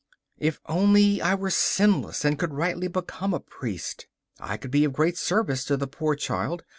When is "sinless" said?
1.51-2.25